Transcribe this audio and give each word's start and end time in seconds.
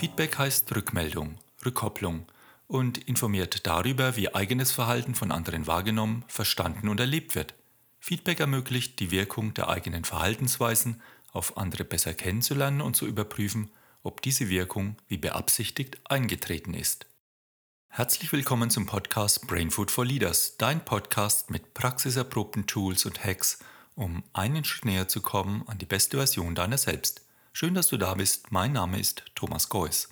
Feedback 0.00 0.38
heißt 0.38 0.74
Rückmeldung, 0.74 1.36
Rückkopplung 1.62 2.24
und 2.68 2.96
informiert 2.96 3.66
darüber, 3.66 4.16
wie 4.16 4.34
eigenes 4.34 4.72
Verhalten 4.72 5.14
von 5.14 5.30
anderen 5.30 5.66
wahrgenommen, 5.66 6.24
verstanden 6.26 6.88
und 6.88 6.98
erlebt 7.00 7.34
wird. 7.34 7.52
Feedback 7.98 8.40
ermöglicht 8.40 8.98
die 8.98 9.10
Wirkung 9.10 9.52
der 9.52 9.68
eigenen 9.68 10.06
Verhaltensweisen 10.06 11.02
auf 11.34 11.58
andere 11.58 11.84
besser 11.84 12.14
kennenzulernen 12.14 12.80
und 12.80 12.96
zu 12.96 13.06
überprüfen, 13.06 13.70
ob 14.02 14.22
diese 14.22 14.48
Wirkung 14.48 14.96
wie 15.06 15.18
beabsichtigt 15.18 15.98
eingetreten 16.04 16.72
ist. 16.72 17.04
Herzlich 17.88 18.32
willkommen 18.32 18.70
zum 18.70 18.86
Podcast 18.86 19.46
Brain 19.48 19.70
Food 19.70 19.90
for 19.90 20.06
Leaders, 20.06 20.56
dein 20.56 20.82
Podcast 20.82 21.50
mit 21.50 21.74
praxiserprobten 21.74 22.66
Tools 22.66 23.04
und 23.04 23.22
Hacks, 23.22 23.58
um 23.96 24.24
einen 24.32 24.64
Schritt 24.64 24.86
näher 24.86 25.08
zu 25.08 25.20
kommen 25.20 25.62
an 25.68 25.76
die 25.76 25.84
beste 25.84 26.16
Version 26.16 26.54
deiner 26.54 26.78
selbst. 26.78 27.20
Schön, 27.52 27.74
dass 27.74 27.88
du 27.88 27.96
da 27.96 28.14
bist. 28.14 28.52
Mein 28.52 28.72
Name 28.72 28.98
ist 28.98 29.24
Thomas 29.34 29.68
Geuss. 29.68 30.08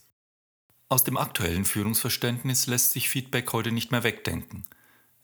Aus 0.88 1.04
dem 1.04 1.16
aktuellen 1.16 1.64
Führungsverständnis 1.64 2.66
lässt 2.66 2.90
sich 2.90 3.08
Feedback 3.08 3.52
heute 3.52 3.70
nicht 3.70 3.92
mehr 3.92 4.02
wegdenken. 4.02 4.64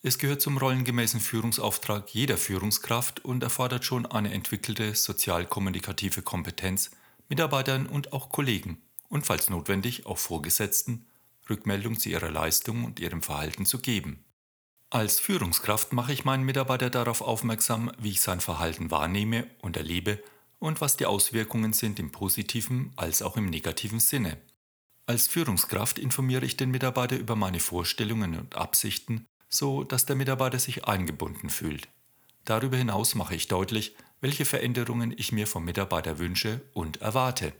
Es 0.00 0.18
gehört 0.18 0.40
zum 0.40 0.56
rollengemäßen 0.56 1.20
Führungsauftrag 1.20 2.14
jeder 2.14 2.36
Führungskraft 2.36 3.24
und 3.24 3.42
erfordert 3.42 3.84
schon 3.84 4.06
eine 4.06 4.32
entwickelte 4.32 4.94
sozial-kommunikative 4.94 6.22
Kompetenz 6.22 6.92
Mitarbeitern 7.28 7.86
und 7.86 8.12
auch 8.12 8.28
Kollegen 8.28 8.80
und 9.08 9.26
falls 9.26 9.50
notwendig 9.50 10.06
auch 10.06 10.18
Vorgesetzten 10.18 11.06
Rückmeldung 11.50 11.98
zu 11.98 12.10
ihrer 12.10 12.30
Leistung 12.30 12.84
und 12.84 13.00
ihrem 13.00 13.22
Verhalten 13.22 13.66
zu 13.66 13.78
geben. 13.78 14.24
Als 14.88 15.18
Führungskraft 15.18 15.92
mache 15.92 16.12
ich 16.12 16.24
meinen 16.24 16.44
Mitarbeiter 16.44 16.90
darauf 16.90 17.22
aufmerksam, 17.22 17.90
wie 17.98 18.10
ich 18.10 18.20
sein 18.20 18.40
Verhalten 18.40 18.90
wahrnehme 18.90 19.46
und 19.60 19.76
erlebe 19.76 20.22
und 20.64 20.80
was 20.80 20.96
die 20.96 21.06
Auswirkungen 21.06 21.72
sind 21.72 21.98
im 21.98 22.10
positiven 22.10 22.92
als 22.96 23.22
auch 23.22 23.36
im 23.36 23.46
negativen 23.46 24.00
Sinne. 24.00 24.38
Als 25.06 25.26
Führungskraft 25.26 25.98
informiere 25.98 26.46
ich 26.46 26.56
den 26.56 26.70
Mitarbeiter 26.70 27.16
über 27.16 27.36
meine 27.36 27.60
Vorstellungen 27.60 28.38
und 28.38 28.56
Absichten 28.56 29.26
so 29.54 29.84
dass 29.84 30.06
der 30.06 30.16
Mitarbeiter 30.16 30.58
sich 30.58 30.84
eingebunden 30.84 31.48
fühlt. 31.48 31.88
Darüber 32.44 32.76
hinaus 32.76 33.14
mache 33.14 33.34
ich 33.34 33.48
deutlich, 33.48 33.96
welche 34.20 34.44
Veränderungen 34.44 35.14
ich 35.16 35.32
mir 35.32 35.46
vom 35.46 35.64
Mitarbeiter 35.64 36.18
wünsche 36.18 36.60
und 36.72 37.00
erwarte. 37.00 37.52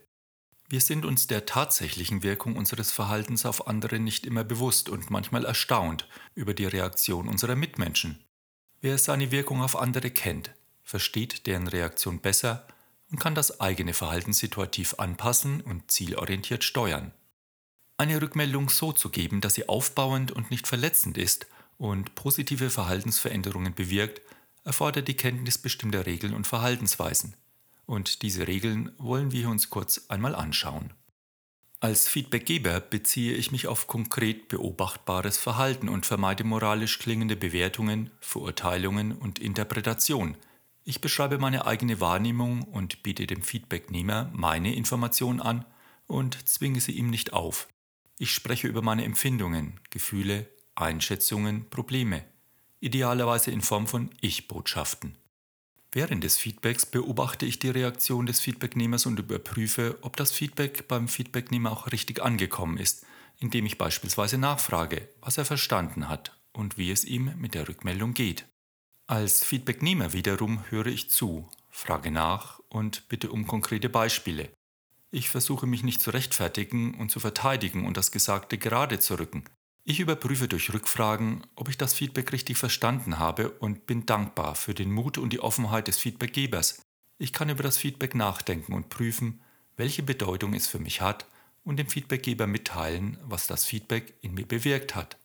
Wir 0.69 0.81
sind 0.81 1.05
uns 1.05 1.27
der 1.27 1.47
tatsächlichen 1.47 2.23
Wirkung 2.23 2.57
unseres 2.57 2.91
Verhaltens 2.91 3.47
auf 3.47 3.67
andere 3.69 3.99
nicht 3.99 4.27
immer 4.27 4.45
bewusst 4.45 4.89
und 4.89 5.11
manchmal 5.11 5.45
erstaunt 5.45 6.09
über 6.35 6.55
die 6.55 6.67
Reaktion 6.67 7.29
unserer 7.29 7.55
Mitmenschen. 7.55 8.25
Wer 8.81 8.99
seine 8.99 9.31
Wirkung 9.31 9.63
auf 9.63 9.77
andere 9.77 10.11
kennt, 10.11 10.51
versteht 10.83 11.47
deren 11.47 11.69
Reaktion 11.69 12.21
besser 12.21 12.67
und 13.15 13.21
kann 13.21 13.37
das 13.37 13.61
eigene 13.61 13.95
Verhalten 13.95 14.33
situativ 14.33 14.97
anpassen 14.99 15.61
und 15.61 15.89
zielorientiert 15.89 16.65
steuern. 16.65 17.13
Eine 17.97 18.21
Rückmeldung 18.21 18.69
so 18.69 18.91
zu 18.91 19.09
geben, 19.09 19.41
dass 19.41 19.55
sie 19.55 19.69
aufbauend 19.69 20.33
und 20.33 20.51
nicht 20.51 20.67
verletzend 20.67 21.17
ist, 21.17 21.47
und 21.79 22.17
positive 22.17 22.71
Verhaltensveränderungen 22.71 23.73
bewirkt, 23.73 24.21
erfordert 24.65 25.07
die 25.07 25.15
Kenntnis 25.15 25.59
bestimmter 25.59 26.07
Regeln 26.07 26.35
und 26.35 26.49
Verhaltensweisen. 26.49 27.35
Und 27.87 28.23
diese 28.23 28.49
Regeln 28.49 28.91
wollen 28.99 29.31
wir 29.31 29.49
uns 29.49 29.71
kurz 29.71 30.07
einmal 30.09 30.35
anschauen. 30.35 30.93
Als 31.79 32.09
Feedbackgeber 32.09 32.81
beziehe 32.81 33.35
ich 33.35 33.53
mich 33.53 33.69
auf 33.69 33.87
konkret 33.87 34.49
beobachtbares 34.49 35.39
Verhalten 35.39 35.89
und 35.89 36.05
vermeide 36.05 36.43
moralisch 36.43 36.99
klingende 36.99 37.37
Bewertungen, 37.37 38.11
Verurteilungen 38.19 39.13
und 39.13 39.39
Interpretation. 39.39 40.37
Ich 40.87 41.01
beschreibe 41.01 41.39
meine 41.39 41.65
eigene 41.65 41.99
Wahrnehmung 42.01 42.63
und 42.63 43.03
biete 43.03 43.27
dem 43.27 43.43
Feedbacknehmer 43.43 44.31
meine 44.35 44.75
Information 44.75 45.41
an 45.41 45.65
und 46.07 46.47
zwinge 46.47 46.79
sie 46.79 46.93
ihm 46.93 47.09
nicht 47.09 47.33
auf. 47.33 47.69
Ich 48.19 48.33
spreche 48.33 48.69
über 48.69 48.83
meine 48.83 49.05
Empfindungen, 49.05 49.81
Gefühle, 49.89 50.47
Einschätzungen, 50.75 51.71
Probleme, 51.71 52.23
idealerweise 52.81 53.51
in 53.51 53.63
Form 53.63 53.87
von 53.87 54.11
Ich-Botschaften. 54.21 55.17
Während 55.91 56.23
des 56.23 56.37
Feedbacks 56.37 56.85
beobachte 56.85 57.47
ich 57.47 57.59
die 57.59 57.71
Reaktion 57.71 58.27
des 58.27 58.41
Feedbacknehmers 58.41 59.07
und 59.07 59.19
überprüfe, 59.19 59.99
ob 60.03 60.17
das 60.17 60.33
Feedback 60.33 60.87
beim 60.87 61.09
Feedbacknehmer 61.09 61.73
auch 61.73 61.93
richtig 61.93 62.23
angekommen 62.23 62.77
ist, 62.77 63.07
indem 63.39 63.65
ich 63.65 63.79
beispielsweise 63.79 64.37
nachfrage, 64.37 65.09
was 65.21 65.39
er 65.39 65.47
verstanden 65.47 66.09
hat 66.09 66.37
und 66.53 66.77
wie 66.77 66.91
es 66.91 67.05
ihm 67.05 67.33
mit 67.39 67.55
der 67.55 67.69
Rückmeldung 67.69 68.13
geht. 68.13 68.45
Als 69.07 69.45
Feedbacknehmer 69.45 70.13
wiederum 70.13 70.65
höre 70.71 70.87
ich 70.87 71.11
zu, 71.11 71.49
frage 71.71 72.11
nach 72.11 72.61
und 72.69 73.09
bitte 73.09 73.31
um 73.31 73.47
konkrete 73.47 73.89
Beispiele. 73.89 74.51
Ich 75.11 75.29
versuche 75.29 75.67
mich 75.67 75.83
nicht 75.83 76.01
zu 76.01 76.11
rechtfertigen 76.11 76.95
und 76.95 77.11
zu 77.11 77.21
verteidigen 77.21 77.87
und 77.87 77.97
das 77.97 78.11
Gesagte 78.11 78.59
gerade 78.59 78.99
zu 78.99 79.19
rücken, 79.19 79.45
ich 79.87 80.01
überprüfe 80.01 80.49
durch 80.49 80.73
Rückfragen, 80.73 81.47
ob 81.57 81.69
ich 81.69 81.77
das 81.77 81.93
Feedback 81.93 82.33
richtig 82.33 82.57
verstanden 82.57 83.19
habe 83.19 83.51
und 83.51 83.85
bin 83.85 84.07
dankbar 84.07 84.55
für 84.55 84.73
den 84.73 84.91
Mut 84.91 85.19
und 85.19 85.31
die 85.35 85.41
Offenheit 85.41 85.89
des 85.89 85.99
Feedbackgebers. 85.99 86.81
Ich 87.19 87.35
kann 87.35 87.51
über 87.51 87.63
das 87.63 87.77
Feedback 87.77 88.15
nachdenken 88.15 88.73
und 88.73 88.89
prüfen, 88.89 89.43
welche 89.77 90.03
Bedeutung 90.03 90.55
es 90.55 90.67
für 90.67 90.79
mich 90.79 91.03
hat 91.03 91.27
und 91.65 91.77
dem 91.77 91.89
Feedbackgeber 91.89 92.47
mitteilen, 92.47 93.19
was 93.25 93.47
das 93.47 93.67
Feedback 93.67 94.15
in 94.23 94.33
mir 94.33 94.49
bewirkt 94.49 94.95
hat. 94.95 95.19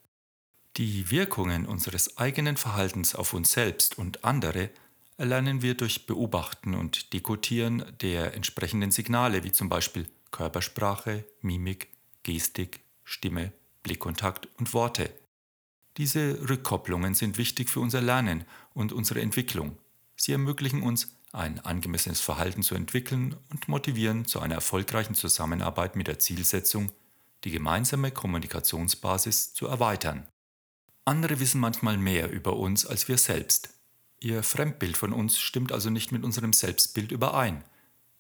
Die 0.78 1.12
Wirkungen 1.12 1.66
unseres 1.66 2.18
eigenen 2.18 2.58
Verhaltens 2.58 3.16
auf 3.16 3.34
uns 3.34 3.52
selbst 3.52 3.98
und 3.98 4.24
andere 4.24 4.70
erlernen 5.18 5.62
wir 5.62 5.76
durch 5.76 6.06
Beobachten 6.06 6.74
und 6.74 7.12
Dekodieren 7.14 7.84
der 8.02 8.34
entsprechenden 8.34 8.92
Signale, 8.92 9.44
wie 9.44 9.52
zum 9.52 9.68
Beispiel 9.68 10.08
Körpersprache, 10.32 11.26
Mimik, 11.42 11.90
Gestik, 12.24 12.80
Stimme 13.04 13.52
Blickkontakt 13.84 14.48
und 14.58 14.74
Worte. 14.74 15.12
Diese 15.98 16.48
Rückkopplungen 16.48 17.14
sind 17.14 17.38
wichtig 17.38 17.70
für 17.70 17.80
unser 17.80 18.02
Lernen 18.02 18.46
und 18.74 18.94
unsere 18.94 19.22
Entwicklung. 19.22 19.78
Sie 20.16 20.32
ermöglichen 20.32 20.82
uns, 20.82 21.16
ein 21.32 21.60
angemessenes 21.60 22.22
Verhalten 22.22 22.64
zu 22.64 22.74
entwickeln 22.74 23.36
und 23.52 23.68
motivieren 23.68 24.26
zu 24.26 24.40
einer 24.40 24.56
erfolgreichen 24.56 25.14
Zusammenarbeit 25.14 25.96
mit 25.96 26.08
der 26.08 26.20
Zielsetzung, 26.20 26.92
die 27.44 27.52
gemeinsame 27.52 28.12
Kommunikationsbasis 28.12 29.54
zu 29.54 29.68
erweitern. 29.68 30.28
Andere 31.10 31.40
wissen 31.40 31.60
manchmal 31.60 31.98
mehr 31.98 32.30
über 32.30 32.56
uns 32.58 32.86
als 32.86 33.08
wir 33.08 33.18
selbst. 33.18 33.74
Ihr 34.20 34.44
Fremdbild 34.44 34.96
von 34.96 35.12
uns 35.12 35.40
stimmt 35.40 35.72
also 35.72 35.90
nicht 35.90 36.12
mit 36.12 36.24
unserem 36.24 36.54
Selbstbild 36.54 37.12
überein. 37.12 37.64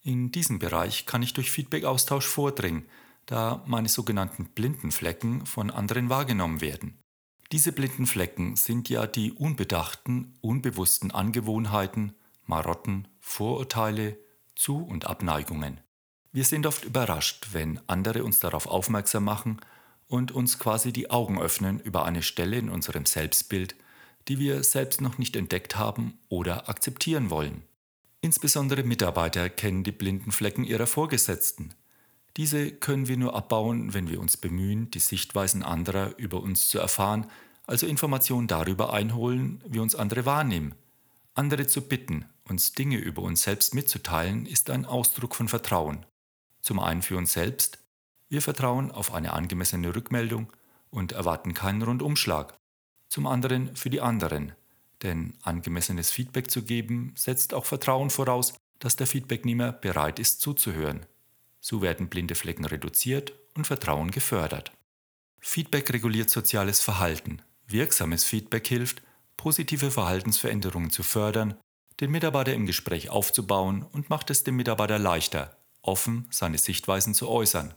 In 0.01 0.31
diesem 0.31 0.57
Bereich 0.57 1.05
kann 1.05 1.21
ich 1.21 1.35
durch 1.35 1.51
Feedback-Austausch 1.51 2.25
vordringen, 2.25 2.87
da 3.27 3.63
meine 3.67 3.89
sogenannten 3.89 4.45
blinden 4.45 4.89
Flecken 4.89 5.45
von 5.45 5.69
anderen 5.69 6.09
wahrgenommen 6.09 6.61
werden. 6.61 6.97
Diese 7.51 7.73
blinden 7.73 8.07
Flecken 8.07 8.55
sind 8.55 8.89
ja 8.89 9.05
die 9.05 9.33
unbedachten, 9.33 10.33
unbewussten 10.41 11.11
Angewohnheiten, 11.11 12.13
Marotten, 12.47 13.07
Vorurteile, 13.19 14.17
Zu- 14.55 14.83
und 14.83 15.05
Abneigungen. 15.05 15.79
Wir 16.31 16.43
sind 16.43 16.65
oft 16.65 16.85
überrascht, 16.85 17.49
wenn 17.51 17.79
andere 17.85 18.23
uns 18.23 18.39
darauf 18.39 18.65
aufmerksam 18.65 19.25
machen 19.25 19.59
und 20.09 20.33
uns 20.33 20.59
quasi 20.59 20.91
die 20.91 21.09
Augen 21.09 21.39
öffnen 21.39 21.79
über 21.79 22.03
eine 22.03 22.21
Stelle 22.21 22.57
in 22.57 22.69
unserem 22.69 23.05
Selbstbild, 23.05 23.75
die 24.27 24.39
wir 24.39 24.63
selbst 24.63 24.99
noch 24.99 25.17
nicht 25.17 25.37
entdeckt 25.37 25.77
haben 25.77 26.19
oder 26.27 26.67
akzeptieren 26.67 27.29
wollen. 27.29 27.63
Insbesondere 28.19 28.83
Mitarbeiter 28.83 29.49
kennen 29.49 29.85
die 29.85 29.93
blinden 29.93 30.33
Flecken 30.33 30.65
ihrer 30.65 30.87
Vorgesetzten, 30.87 31.73
diese 32.37 32.71
können 32.71 33.07
wir 33.07 33.17
nur 33.17 33.35
abbauen, 33.35 33.93
wenn 33.93 34.09
wir 34.09 34.19
uns 34.19 34.37
bemühen, 34.37 34.91
die 34.91 34.99
Sichtweisen 34.99 35.63
anderer 35.63 36.17
über 36.17 36.41
uns 36.41 36.69
zu 36.69 36.79
erfahren, 36.79 37.29
also 37.65 37.85
Informationen 37.85 38.47
darüber 38.47 38.93
einholen, 38.93 39.61
wie 39.67 39.79
uns 39.79 39.95
andere 39.95 40.25
wahrnehmen. 40.25 40.75
Andere 41.33 41.67
zu 41.67 41.81
bitten, 41.81 42.25
uns 42.47 42.73
Dinge 42.73 42.97
über 42.97 43.21
uns 43.21 43.43
selbst 43.43 43.73
mitzuteilen, 43.73 44.45
ist 44.45 44.69
ein 44.69 44.85
Ausdruck 44.85 45.35
von 45.35 45.47
Vertrauen. 45.47 46.05
Zum 46.61 46.79
einen 46.79 47.01
für 47.01 47.17
uns 47.17 47.33
selbst, 47.33 47.78
wir 48.29 48.41
vertrauen 48.41 48.91
auf 48.91 49.13
eine 49.13 49.33
angemessene 49.33 49.95
Rückmeldung 49.95 50.51
und 50.89 51.11
erwarten 51.11 51.53
keinen 51.53 51.81
Rundumschlag. 51.81 52.57
Zum 53.07 53.25
anderen 53.25 53.75
für 53.75 53.89
die 53.89 54.01
anderen, 54.01 54.53
denn 55.01 55.33
angemessenes 55.41 56.11
Feedback 56.11 56.51
zu 56.51 56.63
geben 56.63 57.13
setzt 57.15 57.53
auch 57.53 57.65
Vertrauen 57.65 58.09
voraus, 58.09 58.53
dass 58.79 58.95
der 58.95 59.07
Feedbacknehmer 59.07 59.71
bereit 59.71 60.19
ist 60.19 60.41
zuzuhören. 60.41 61.05
So 61.59 61.81
werden 61.81 62.07
blinde 62.07 62.35
Flecken 62.35 62.65
reduziert 62.65 63.33
und 63.55 63.67
Vertrauen 63.67 64.11
gefördert. 64.11 64.71
Feedback 65.39 65.91
reguliert 65.91 66.29
soziales 66.29 66.81
Verhalten. 66.81 67.41
Wirksames 67.67 68.23
Feedback 68.23 68.67
hilft, 68.67 69.01
positive 69.37 69.91
Verhaltensveränderungen 69.91 70.91
zu 70.91 71.03
fördern, 71.03 71.55
den 71.99 72.11
Mitarbeiter 72.11 72.53
im 72.53 72.65
Gespräch 72.65 73.09
aufzubauen 73.09 73.83
und 73.83 74.09
macht 74.09 74.29
es 74.29 74.43
dem 74.43 74.55
Mitarbeiter 74.55 74.99
leichter, 74.99 75.57
offen 75.81 76.27
seine 76.29 76.57
Sichtweisen 76.57 77.13
zu 77.13 77.27
äußern. 77.27 77.73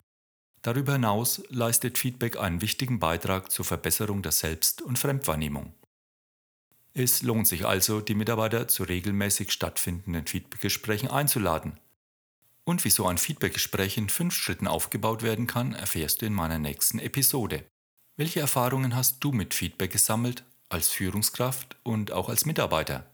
Darüber 0.63 0.93
hinaus 0.93 1.43
leistet 1.49 1.99
Feedback 1.99 2.39
einen 2.39 2.61
wichtigen 2.61 3.01
Beitrag 3.01 3.51
zur 3.51 3.65
Verbesserung 3.65 4.23
der 4.23 4.31
Selbst- 4.31 4.81
und 4.81 4.99
Fremdwahrnehmung. 4.99 5.75
Es 6.95 7.23
lohnt 7.23 7.49
sich 7.49 7.67
also, 7.67 8.01
die 8.01 8.15
Mitarbeiter 8.15 8.69
zu 8.69 8.85
regelmäßig 8.85 9.51
stattfindenden 9.51 10.27
Feedbackgesprächen 10.27 11.11
einzuladen 11.11 11.81
Und 12.65 12.85
wieso 12.85 13.07
ein 13.07 13.19
Feedbackgespräch 13.19 13.97
in 13.97 14.09
fünf 14.09 14.35
Schritten 14.35 14.69
aufgebaut 14.69 15.23
werden 15.23 15.49
kann, 15.49 15.73
erfährst 15.73 16.23
du 16.23 16.27
in 16.27 16.35
meiner 16.35 16.61
nächsten 16.61 17.01
Episode. 17.01 17.65
Welche 18.17 18.41
Erfahrungen 18.41 18.95
hast 18.95 19.25
du 19.25 19.33
mit 19.33 19.55
Feedback 19.55 19.91
gesammelt, 19.91 20.45
als 20.69 20.91
Führungskraft 20.91 21.77
und 21.83 22.13
auch 22.13 22.29
als 22.29 22.47
Mitarbeiter? 22.47 23.13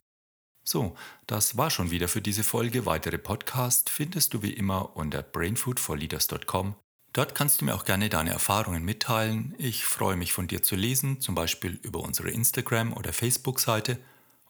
So, 0.65 0.97
das 1.27 1.57
war 1.57 1.71
schon 1.71 1.91
wieder 1.91 2.09
für 2.09 2.21
diese 2.21 2.45
Folge. 2.45 2.85
Weitere 2.85 3.17
Podcasts 3.17 3.91
findest 3.91 4.35
du 4.35 4.43
wie 4.43 4.53
immer 4.53 4.97
unter 4.97 5.23
brainfoodforleaders.com. 5.23 6.75
Dort 7.13 7.35
kannst 7.35 7.61
du 7.61 7.65
mir 7.65 7.75
auch 7.75 7.85
gerne 7.85 8.09
deine 8.09 8.31
Erfahrungen 8.31 8.85
mitteilen. 8.85 9.55
Ich 9.59 9.85
freue 9.85 10.17
mich 10.17 10.33
von 10.33 10.47
dir 10.47 10.63
zu 10.63 10.77
lesen, 10.77 11.21
zum 11.21 11.35
Beispiel 11.35 11.79
über 11.83 12.01
unsere 12.01 12.31
Instagram- 12.31 12.93
oder 12.93 13.13
Facebook-Seite 13.13 13.99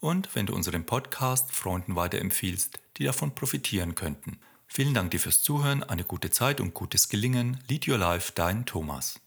und 0.01 0.35
wenn 0.35 0.47
du 0.47 0.55
unseren 0.55 0.85
Podcast 0.85 1.53
Freunden 1.53 1.97
weiterempfiehlst, 1.97 2.79
die 2.97 3.05
davon 3.05 3.35
profitieren 3.35 3.95
könnten. 3.95 4.39
Vielen 4.67 4.95
Dank 4.95 5.11
dir 5.13 5.21
fürs 5.21 5.43
Zuhören, 5.43 5.83
eine 5.83 6.05
gute 6.05 6.31
Zeit 6.31 6.61
und 6.61 6.75
gutes 6.75 7.09
Gelingen. 7.09 7.59
Lead 7.69 7.89
Your 7.89 7.99
Life, 7.99 8.33
dein 8.35 8.67
Thomas. 8.67 9.21